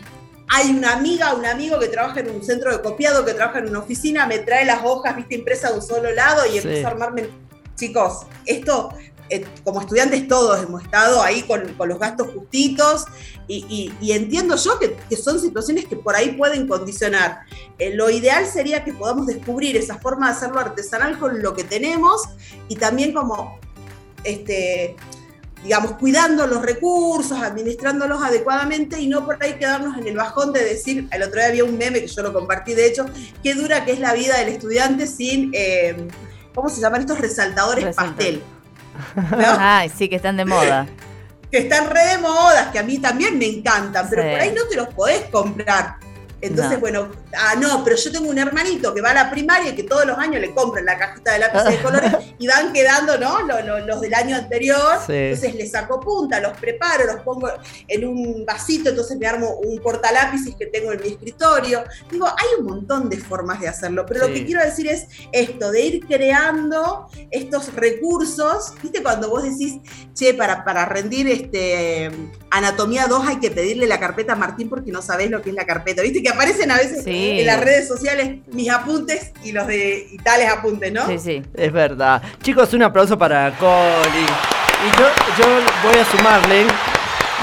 hay 0.47 0.69
una 0.69 0.93
amiga, 0.93 1.33
un 1.33 1.45
amigo 1.45 1.79
que 1.79 1.87
trabaja 1.87 2.21
en 2.21 2.29
un 2.29 2.43
centro 2.43 2.71
de 2.75 2.81
copiado, 2.81 3.25
que 3.25 3.33
trabaja 3.33 3.59
en 3.59 3.69
una 3.69 3.79
oficina, 3.79 4.25
me 4.25 4.39
trae 4.39 4.65
las 4.65 4.81
hojas, 4.83 5.15
viste, 5.15 5.35
impresas 5.35 5.71
de 5.71 5.79
un 5.79 5.85
solo 5.85 6.11
lado 6.11 6.45
y 6.45 6.57
empiezo 6.57 6.87
a 6.87 6.91
armarme. 6.91 7.29
Chicos, 7.75 8.25
esto 8.45 8.93
eh, 9.31 9.45
como 9.63 9.79
estudiantes 9.79 10.27
todos 10.27 10.61
hemos 10.61 10.83
estado 10.83 11.23
ahí 11.23 11.43
con, 11.43 11.63
los 11.87 11.99
gastos 11.99 12.27
justitos 12.33 13.05
y, 13.47 13.93
entiendo 14.11 14.57
yo 14.57 14.77
que, 14.77 15.15
son 15.15 15.39
situaciones 15.39 15.85
que 15.85 15.95
por 15.95 16.15
ahí 16.15 16.33
pueden 16.33 16.67
condicionar. 16.67 17.39
Eh, 17.79 17.95
lo 17.95 18.09
ideal 18.09 18.45
sería 18.45 18.83
que 18.83 18.93
podamos 18.93 19.27
descubrir 19.27 19.77
esa 19.77 19.97
forma 19.97 20.27
de 20.27 20.37
hacerlo 20.37 20.59
artesanal 20.59 21.17
con 21.17 21.41
lo 21.41 21.53
que 21.53 21.63
tenemos 21.63 22.23
y 22.67 22.75
también 22.75 23.13
como, 23.13 23.57
este, 24.25 24.97
digamos, 25.63 25.93
cuidando 25.93 26.45
los 26.45 26.61
recursos, 26.61 27.41
administrándolos 27.41 28.21
adecuadamente 28.21 28.99
y 28.99 29.07
no 29.07 29.25
por 29.25 29.41
ahí 29.41 29.53
quedarnos 29.53 29.97
en 29.97 30.07
el 30.07 30.17
bajón 30.17 30.51
de 30.51 30.63
decir, 30.63 31.07
el 31.09 31.23
otro 31.23 31.39
día 31.39 31.47
había 31.47 31.63
un 31.63 31.77
meme 31.77 32.01
que 32.01 32.07
yo 32.07 32.21
lo 32.21 32.33
compartí, 32.33 32.73
de 32.73 32.87
hecho, 32.87 33.05
qué 33.41 33.53
dura 33.53 33.85
que 33.85 33.93
es 33.93 33.99
la 33.99 34.13
vida 34.13 34.37
del 34.39 34.49
estudiante 34.49 35.07
sin... 35.07 35.51
Eh, 35.53 36.09
¿Cómo 36.53 36.67
se 36.67 36.81
llaman 36.81 36.99
estos 36.99 37.17
resaltadores 37.17 37.95
pastel? 37.95 38.43
Ay, 39.59 39.89
sí, 39.89 40.09
que 40.09 40.15
están 40.17 40.37
de 40.37 40.45
moda. 40.45 40.87
que 41.49 41.59
están 41.59 41.89
re 41.89 42.05
de 42.05 42.17
moda, 42.17 42.71
que 42.71 42.79
a 42.79 42.83
mí 42.83 42.97
también 42.99 43.37
me 43.37 43.45
encantan, 43.45 44.07
pero 44.09 44.23
por 44.23 44.39
ahí 44.39 44.53
no 44.55 44.65
te 44.67 44.75
los 44.75 44.87
podés 44.89 45.25
comprar. 45.29 45.97
Entonces, 46.41 46.79
bueno, 46.79 47.09
ah, 47.37 47.55
no, 47.55 47.83
pero 47.83 47.95
yo 47.95 48.11
tengo 48.11 48.29
un 48.29 48.37
hermanito 48.37 48.93
que 48.93 49.01
va 49.01 49.11
a 49.11 49.13
la 49.13 49.29
primaria 49.29 49.71
y 49.71 49.75
que 49.75 49.83
todos 49.83 50.05
los 50.05 50.17
años 50.17 50.41
le 50.41 50.53
compran 50.53 50.85
la 50.85 50.97
cajita 50.97 51.33
de 51.33 51.39
lápices 51.39 51.69
de 51.69 51.81
colores 51.81 52.13
y 52.39 52.47
van 52.47 52.73
quedando, 52.73 53.17
¿no? 53.19 53.41
Los, 53.41 54.01
del 54.01 54.13
año 54.13 54.35
anterior. 54.35 54.99
Entonces 55.07 55.55
le 55.55 55.67
saco 55.67 55.99
punta, 55.99 56.39
los 56.39 56.57
preparo, 56.57 57.05
los 57.05 57.21
pongo 57.21 57.49
en 57.87 58.07
un 58.07 58.45
vasito, 58.45 58.89
entonces 58.89 59.17
me 59.17 59.27
armo 59.27 59.55
un 59.63 59.79
portalápices 59.79 60.55
que 60.55 60.65
tengo 60.65 60.91
en 60.91 61.01
mi 61.01 61.09
escritorio. 61.09 61.83
Digo, 62.09 62.25
hay 62.25 62.59
un 62.59 62.65
montón 62.65 63.09
de 63.09 63.17
formas 63.17 63.59
de 63.59 63.67
hacerlo, 63.67 64.05
pero 64.07 64.27
lo 64.27 64.33
que 64.33 64.43
quiero 64.45 64.63
decir 64.63 64.87
es 64.87 65.07
esto, 65.31 65.71
de 65.71 65.81
ir 65.81 66.05
creando 66.07 67.07
estos 67.29 67.73
recursos. 67.75 68.73
¿Viste 68.81 69.03
cuando 69.03 69.29
vos 69.29 69.43
decís, 69.43 69.79
che, 70.13 70.33
para, 70.33 70.63
para 70.63 70.85
rendir 70.85 71.27
este 71.27 72.09
Anatomía 72.49 73.05
2 73.07 73.27
hay 73.27 73.39
que 73.39 73.51
pedirle 73.51 73.85
la 73.87 73.99
carpeta 73.99 74.33
a 74.33 74.35
Martín 74.35 74.69
porque 74.69 74.91
no 74.91 75.01
sabés 75.01 75.29
lo 75.29 75.41
que 75.41 75.49
es 75.49 75.55
la 75.55 75.65
carpeta? 75.65 76.01
¿Viste 76.01 76.23
que 76.23 76.30
aparecen 76.31 76.71
a 76.71 76.77
veces 76.77 77.03
en 77.05 77.45
las 77.45 77.59
redes 77.59 77.87
sociales 77.87 78.39
mis 78.47 78.69
apuntes 78.69 79.31
y 79.43 79.51
los 79.51 79.67
de 79.67 80.07
y 80.11 80.17
tales 80.17 80.49
apuntes, 80.49 80.91
¿no? 80.91 81.05
Sí, 81.07 81.19
sí. 81.19 81.43
Es 81.53 81.71
verdad. 81.71 82.21
Chicos, 82.41 82.73
un 82.73 82.83
aplauso 82.83 83.17
para 83.17 83.51
Coli. 83.57 84.25
Y 84.83 84.97
yo, 84.97 85.07
yo 85.37 85.45
voy 85.83 85.99
a 85.99 86.05
sumarle. 86.05 86.65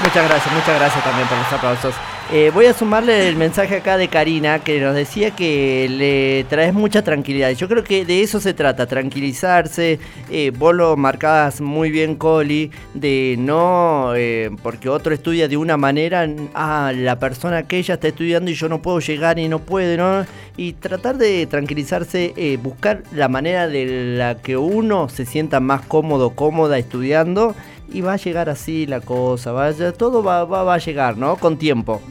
Muchas 0.03 0.27
gracias, 0.27 0.53
muchas 0.53 0.79
gracias 0.79 1.03
también 1.03 1.27
por 1.27 1.37
los 1.37 1.53
aplausos. 1.53 1.95
Eh, 2.31 2.51
voy 2.53 2.67
a 2.67 2.75
sumarle 2.75 3.27
el 3.27 3.35
mensaje 3.37 3.77
acá 3.77 3.97
de 3.97 4.07
Karina 4.07 4.59
que 4.59 4.79
nos 4.79 4.93
decía 4.93 5.31
que 5.31 5.89
le 5.89 6.43
traes 6.43 6.75
mucha 6.75 7.03
tranquilidad. 7.03 7.49
Yo 7.53 7.67
creo 7.67 7.83
que 7.83 8.05
de 8.05 8.21
eso 8.21 8.39
se 8.39 8.53
trata, 8.53 8.85
tranquilizarse. 8.85 9.99
Eh, 10.29 10.51
vos 10.55 10.75
lo 10.75 10.95
marcabas 10.95 11.59
muy 11.59 11.89
bien, 11.89 12.15
Coli, 12.17 12.69
de 12.93 13.35
no, 13.39 14.13
eh, 14.15 14.51
porque 14.61 14.89
otro 14.89 15.11
estudia 15.11 15.47
de 15.47 15.57
una 15.57 15.75
manera, 15.75 16.27
ah, 16.53 16.93
la 16.95 17.17
persona 17.17 17.63
que 17.63 17.79
ella 17.79 17.95
está 17.95 18.09
estudiando 18.09 18.51
y 18.51 18.53
yo 18.53 18.69
no 18.69 18.79
puedo 18.79 18.99
llegar 18.99 19.39
y 19.39 19.47
no 19.47 19.57
puede, 19.57 19.97
¿no? 19.97 20.23
Y 20.55 20.73
tratar 20.73 21.17
de 21.17 21.47
tranquilizarse, 21.47 22.33
eh, 22.37 22.59
buscar 22.61 23.01
la 23.11 23.27
manera 23.27 23.67
de 23.67 24.15
la 24.17 24.35
que 24.35 24.55
uno 24.55 25.09
se 25.09 25.25
sienta 25.25 25.59
más 25.59 25.81
cómodo, 25.81 26.29
cómoda 26.35 26.77
estudiando 26.77 27.55
y 27.91 28.01
va 28.01 28.13
a 28.13 28.17
llegar 28.17 28.49
así 28.49 28.85
la 28.85 29.01
cosa, 29.01 29.51
vaya, 29.51 29.91
todo 29.93 30.23
va, 30.23 30.45
va, 30.45 30.63
va 30.63 30.75
a 30.75 30.77
llegar, 30.77 31.17
¿no? 31.17 31.37
Con 31.37 31.57
tiempo. 31.57 32.01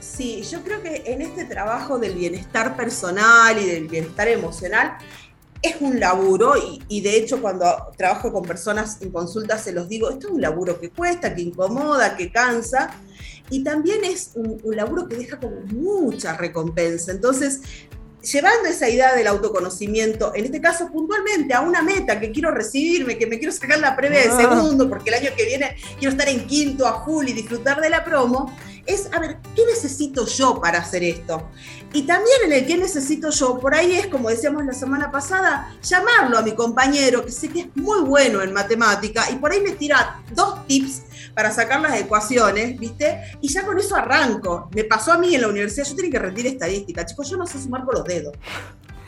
Sí, 0.00 0.42
yo 0.42 0.62
creo 0.62 0.82
que 0.82 1.04
en 1.06 1.22
este 1.22 1.44
trabajo 1.44 1.98
del 1.98 2.14
bienestar 2.14 2.76
personal 2.76 3.56
y 3.62 3.66
del 3.66 3.86
bienestar 3.86 4.26
emocional 4.28 4.98
es 5.62 5.76
un 5.80 5.98
laburo 5.98 6.54
y, 6.88 7.00
de 7.00 7.16
hecho 7.16 7.40
cuando 7.40 7.66
trabajo 7.96 8.32
con 8.32 8.44
personas 8.44 8.98
en 9.00 9.10
consulta 9.10 9.58
se 9.58 9.72
los 9.72 9.88
digo, 9.88 10.10
esto 10.10 10.28
es 10.28 10.34
un 10.34 10.40
laburo 10.40 10.80
que 10.80 10.90
cuesta, 10.90 11.34
que 11.34 11.42
incomoda, 11.42 12.16
que 12.16 12.30
cansa 12.30 12.90
y 13.50 13.64
también 13.64 14.04
es 14.04 14.32
un, 14.34 14.60
un 14.62 14.76
laburo 14.76 15.08
que 15.08 15.16
deja 15.16 15.38
como 15.38 15.60
mucha 15.72 16.36
recompensa. 16.36 17.12
Entonces, 17.12 17.60
llevando 18.22 18.68
esa 18.68 18.88
idea 18.88 19.14
del 19.14 19.26
autoconocimiento, 19.26 20.32
en 20.34 20.44
este 20.44 20.60
caso 20.60 20.90
puntualmente 20.90 21.54
a 21.54 21.60
una 21.60 21.82
meta 21.82 22.18
que 22.18 22.32
quiero 22.32 22.50
recibirme, 22.50 23.16
que 23.16 23.26
me 23.26 23.38
quiero 23.38 23.52
sacar 23.52 23.78
la 23.78 23.96
previa 23.96 24.20
de 24.20 24.28
ah. 24.28 24.36
segundo, 24.36 24.88
porque 24.88 25.10
el 25.10 25.16
año 25.16 25.30
que 25.36 25.44
viene 25.44 25.76
quiero 25.98 26.12
estar 26.12 26.28
en 26.28 26.46
quinto 26.46 26.86
a 26.86 27.04
full 27.04 27.28
y 27.28 27.32
disfrutar 27.32 27.80
de 27.80 27.90
la 27.90 28.04
promo, 28.04 28.54
es, 28.86 29.08
a 29.12 29.20
ver, 29.20 29.36
¿qué 29.54 29.66
necesito 29.66 30.26
yo 30.26 30.60
para 30.60 30.78
hacer 30.78 31.04
esto? 31.04 31.50
Y 31.92 32.02
también 32.02 32.38
en 32.46 32.52
el 32.52 32.66
que 32.66 32.76
necesito 32.76 33.30
yo, 33.30 33.58
por 33.60 33.74
ahí 33.74 33.92
es, 33.92 34.06
como 34.06 34.30
decíamos 34.30 34.64
la 34.64 34.72
semana 34.72 35.10
pasada, 35.10 35.76
llamarlo 35.82 36.38
a 36.38 36.42
mi 36.42 36.54
compañero, 36.54 37.24
que 37.24 37.30
sé 37.30 37.48
que 37.48 37.60
es 37.60 37.66
muy 37.74 38.00
bueno 38.00 38.42
en 38.42 38.52
matemática, 38.52 39.30
y 39.30 39.36
por 39.36 39.52
ahí 39.52 39.60
me 39.60 39.72
tira 39.72 40.22
dos 40.34 40.66
tips 40.66 41.02
para 41.38 41.52
sacar 41.52 41.80
las 41.80 42.00
ecuaciones, 42.00 42.76
¿viste? 42.80 43.22
Y 43.40 43.48
ya 43.48 43.64
con 43.64 43.78
eso 43.78 43.94
arranco. 43.94 44.68
Me 44.74 44.82
pasó 44.82 45.12
a 45.12 45.18
mí 45.18 45.36
en 45.36 45.42
la 45.42 45.46
universidad, 45.46 45.86
yo 45.86 45.94
tenía 45.94 46.10
que 46.10 46.18
rendir 46.18 46.48
estadística, 46.48 47.06
chicos, 47.06 47.30
yo 47.30 47.36
no 47.36 47.46
sé 47.46 47.62
sumar 47.62 47.84
por 47.84 47.94
los 47.94 48.04
dedos. 48.04 48.34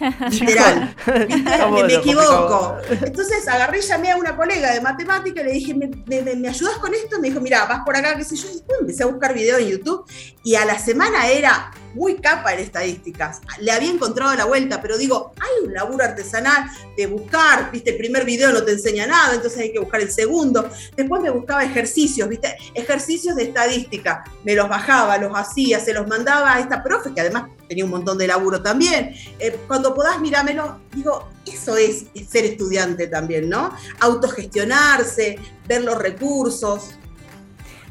literal. 0.31 0.95
¿viste? 1.29 1.59
¿Cómo 1.61 1.77
Me, 1.79 1.85
me 1.85 1.95
equivoco. 1.95 2.77
Entonces 2.91 3.47
agarré 3.49 3.81
llamé 3.81 4.11
a 4.11 4.17
una 4.17 4.37
colega 4.37 4.73
de 4.73 4.81
matemática 4.81 5.41
y 5.41 5.45
le 5.45 5.53
dije, 5.53 5.75
¿me, 5.75 5.91
me, 6.07 6.49
ayudas 6.49 6.77
con 6.79 6.95
esto? 6.95 7.21
Me 7.21 7.29
dijo, 7.29 7.41
mira, 7.41 7.67
vas 7.67 7.81
por 7.85 7.97
acá, 7.97 8.17
qué 8.17 8.25
sé 8.25 8.37
yo. 8.37 8.49
Y 8.49 8.55
después 8.55 8.81
empecé 8.81 9.03
a 9.03 9.07
buscar 9.07 9.35
videos 9.35 9.61
en 9.61 9.69
YouTube 9.69 10.05
y 10.43 10.55
a 10.55 10.65
la 10.65 10.79
semana 10.79 11.29
era 11.29 11.71
muy 11.95 12.17
capa 12.17 12.53
en 12.53 12.61
estadísticas. 12.61 13.41
Le 13.61 13.73
había 13.73 13.91
encontrado 13.91 14.35
la 14.35 14.45
vuelta, 14.45 14.81
pero 14.81 14.97
digo, 14.97 15.33
hay 15.39 15.67
un 15.67 15.75
laburo 15.75 16.05
artesanal 16.05 16.71
de 16.97 17.07
buscar, 17.07 17.71
viste, 17.71 17.91
el 17.91 17.97
primer 17.97 18.25
video 18.25 18.53
no 18.53 18.63
te 18.63 18.73
enseña 18.73 19.07
nada, 19.07 19.35
entonces 19.35 19.61
hay 19.61 19.73
que 19.73 19.81
buscar 19.81 20.01
el 20.01 20.11
segundo. 20.11 20.69
Después 20.97 21.21
me 21.21 21.31
buscaba 21.31 21.65
ejercicios, 21.65 22.29
viste, 22.29 22.57
ejercicios 22.75 23.37
de 23.37 23.45
estadística. 23.45 24.25
Me 24.45 24.55
los 24.55 24.69
bajaba, 24.69 25.19
los 25.19 25.33
hacía, 25.35 25.81
se 25.81 25.93
los 25.93 26.07
mandaba 26.07 26.55
a 26.55 26.61
esta 26.61 26.83
profe, 26.83 27.13
que 27.13 27.21
además 27.21 27.51
tenía 27.71 27.85
un 27.85 27.91
montón 27.93 28.19
de 28.19 28.27
laburo 28.27 28.61
también. 28.61 29.15
Eh, 29.39 29.57
cuando 29.69 29.95
podás, 29.95 30.21
míramelo. 30.21 30.81
Digo, 30.93 31.29
eso 31.47 31.77
es 31.77 32.07
ser 32.29 32.45
estudiante 32.45 33.07
también, 33.07 33.49
¿no? 33.49 33.71
Autogestionarse, 34.01 35.39
ver 35.69 35.85
los 35.85 35.97
recursos. 35.97 36.97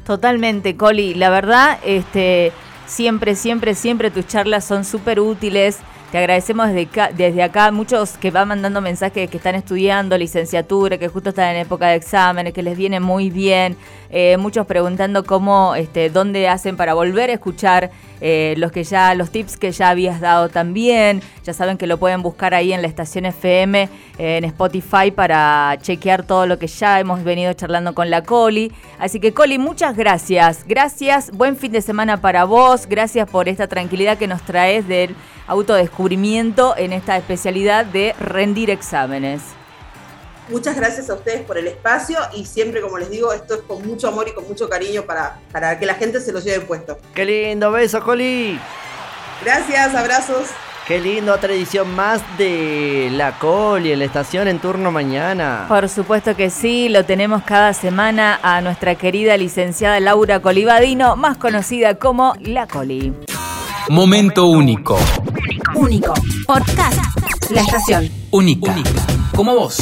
Totalmente, 0.04 0.76
Coli. 0.76 1.14
La 1.14 1.30
verdad, 1.30 1.78
este, 1.82 2.52
siempre, 2.86 3.34
siempre, 3.34 3.74
siempre 3.74 4.10
tus 4.10 4.26
charlas 4.26 4.66
son 4.66 4.84
súper 4.84 5.18
útiles. 5.18 5.78
Te 6.10 6.18
agradecemos 6.18 6.66
desde 6.66 6.82
acá, 6.82 7.10
desde 7.16 7.40
acá, 7.40 7.70
muchos 7.70 8.18
que 8.18 8.32
van 8.32 8.48
mandando 8.48 8.80
mensajes 8.80 9.30
que 9.30 9.36
están 9.36 9.54
estudiando 9.54 10.18
licenciatura, 10.18 10.98
que 10.98 11.06
justo 11.06 11.28
están 11.28 11.54
en 11.54 11.58
época 11.58 11.86
de 11.86 11.94
exámenes, 11.94 12.52
que 12.52 12.64
les 12.64 12.76
viene 12.76 12.98
muy 12.98 13.30
bien. 13.30 13.76
Eh, 14.10 14.36
muchos 14.38 14.66
preguntando 14.66 15.22
cómo, 15.22 15.76
este, 15.76 16.10
dónde 16.10 16.48
hacen 16.48 16.76
para 16.76 16.94
volver 16.94 17.30
a 17.30 17.34
escuchar 17.34 17.92
eh, 18.20 18.54
los 18.56 18.72
que 18.72 18.82
ya, 18.82 19.14
los 19.14 19.30
tips 19.30 19.56
que 19.56 19.70
ya 19.70 19.90
habías 19.90 20.20
dado 20.20 20.48
también. 20.48 21.22
Ya 21.44 21.52
saben 21.52 21.78
que 21.78 21.86
lo 21.86 21.96
pueden 21.96 22.22
buscar 22.22 22.54
ahí 22.54 22.72
en 22.72 22.82
la 22.82 22.88
estación 22.88 23.24
FM, 23.24 23.82
eh, 24.18 24.38
en 24.38 24.44
Spotify, 24.46 25.12
para 25.14 25.78
chequear 25.80 26.24
todo 26.24 26.44
lo 26.46 26.58
que 26.58 26.66
ya 26.66 26.98
hemos 26.98 27.22
venido 27.22 27.52
charlando 27.52 27.94
con 27.94 28.10
la 28.10 28.24
Coli. 28.24 28.72
Así 28.98 29.20
que, 29.20 29.32
Coli, 29.32 29.58
muchas 29.58 29.96
gracias. 29.96 30.64
Gracias, 30.66 31.30
buen 31.30 31.56
fin 31.56 31.70
de 31.70 31.82
semana 31.82 32.20
para 32.20 32.42
vos. 32.46 32.86
Gracias 32.88 33.30
por 33.30 33.48
esta 33.48 33.68
tranquilidad 33.68 34.18
que 34.18 34.26
nos 34.26 34.42
traes 34.42 34.88
del 34.88 35.14
autodescubrimiento 35.46 35.99
en 36.76 36.92
esta 36.92 37.16
especialidad 37.16 37.84
de 37.84 38.14
rendir 38.18 38.70
exámenes. 38.70 39.42
Muchas 40.48 40.74
gracias 40.74 41.08
a 41.10 41.14
ustedes 41.14 41.42
por 41.42 41.58
el 41.58 41.68
espacio 41.68 42.18
y 42.34 42.44
siempre, 42.44 42.80
como 42.80 42.98
les 42.98 43.10
digo, 43.10 43.32
esto 43.32 43.54
es 43.54 43.60
con 43.60 43.86
mucho 43.86 44.08
amor 44.08 44.26
y 44.28 44.32
con 44.32 44.48
mucho 44.48 44.68
cariño 44.68 45.02
para, 45.02 45.38
para 45.52 45.78
que 45.78 45.86
la 45.86 45.94
gente 45.94 46.20
se 46.20 46.32
lo 46.32 46.40
lleve 46.40 46.64
puesto. 46.64 46.98
Qué 47.14 47.24
lindo, 47.24 47.70
beso, 47.70 48.02
Coli. 48.02 48.58
Gracias, 49.44 49.94
abrazos. 49.94 50.48
Qué 50.88 50.98
lindo, 50.98 51.32
otra 51.32 51.52
edición 51.52 51.94
más 51.94 52.20
de 52.36 53.10
La 53.12 53.38
Coli 53.38 53.92
en 53.92 54.00
la 54.00 54.06
estación 54.06 54.48
en 54.48 54.58
turno 54.58 54.90
mañana. 54.90 55.66
Por 55.68 55.88
supuesto 55.88 56.34
que 56.34 56.50
sí, 56.50 56.88
lo 56.88 57.04
tenemos 57.04 57.44
cada 57.44 57.72
semana 57.72 58.40
a 58.42 58.60
nuestra 58.60 58.96
querida 58.96 59.36
licenciada 59.36 60.00
Laura 60.00 60.40
Colivadino, 60.40 61.14
más 61.14 61.36
conocida 61.36 61.94
como 61.94 62.34
La 62.40 62.66
Coli. 62.66 63.12
Momento 63.88 64.46
único. 64.46 64.98
Único. 65.80 66.12
Podcast. 66.46 67.50
La 67.50 67.62
estación. 67.62 68.10
Única. 68.32 68.76
Como 69.34 69.54
vos. 69.54 69.78